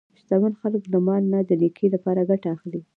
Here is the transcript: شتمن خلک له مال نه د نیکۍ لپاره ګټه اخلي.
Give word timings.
شتمن 0.19 0.53
خلک 0.61 0.83
له 0.93 0.99
مال 1.07 1.23
نه 1.33 1.39
د 1.49 1.51
نیکۍ 1.61 1.87
لپاره 1.95 2.27
ګټه 2.29 2.47
اخلي. 2.55 2.81